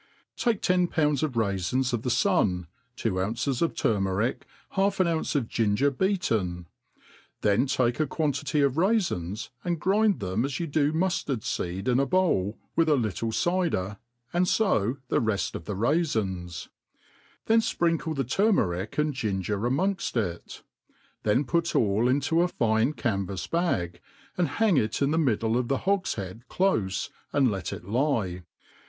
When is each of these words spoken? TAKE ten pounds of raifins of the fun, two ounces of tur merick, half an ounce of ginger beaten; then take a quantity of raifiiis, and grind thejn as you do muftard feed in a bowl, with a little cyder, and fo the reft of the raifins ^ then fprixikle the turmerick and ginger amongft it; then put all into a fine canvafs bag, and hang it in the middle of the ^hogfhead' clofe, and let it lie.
TAKE 0.35 0.63
ten 0.63 0.87
pounds 0.87 1.21
of 1.21 1.33
raifins 1.33 1.93
of 1.93 2.01
the 2.01 2.09
fun, 2.09 2.65
two 2.95 3.21
ounces 3.21 3.61
of 3.61 3.75
tur 3.75 3.99
merick, 3.99 4.47
half 4.71 4.99
an 4.99 5.05
ounce 5.05 5.35
of 5.35 5.47
ginger 5.47 5.91
beaten; 5.91 6.65
then 7.41 7.67
take 7.67 7.99
a 7.99 8.07
quantity 8.07 8.61
of 8.61 8.73
raifiiis, 8.77 9.49
and 9.63 9.79
grind 9.79 10.17
thejn 10.17 10.43
as 10.43 10.59
you 10.59 10.65
do 10.65 10.91
muftard 10.91 11.43
feed 11.43 11.87
in 11.87 11.99
a 11.99 12.07
bowl, 12.07 12.57
with 12.75 12.89
a 12.89 12.95
little 12.95 13.31
cyder, 13.31 13.99
and 14.33 14.49
fo 14.49 14.97
the 15.09 15.19
reft 15.19 15.53
of 15.55 15.65
the 15.65 15.75
raifins 15.75 16.47
^ 16.53 16.67
then 17.45 17.59
fprixikle 17.61 18.15
the 18.15 18.23
turmerick 18.25 18.97
and 18.97 19.13
ginger 19.13 19.59
amongft 19.59 20.17
it; 20.17 20.63
then 21.21 21.45
put 21.45 21.75
all 21.75 22.07
into 22.07 22.41
a 22.41 22.47
fine 22.47 22.91
canvafs 22.91 23.47
bag, 23.47 24.01
and 24.35 24.47
hang 24.57 24.77
it 24.77 24.99
in 24.99 25.11
the 25.11 25.19
middle 25.19 25.55
of 25.55 25.67
the 25.67 25.77
^hogfhead' 25.85 26.41
clofe, 26.49 27.09
and 27.31 27.51
let 27.51 27.71
it 27.71 27.87
lie. 27.87 28.41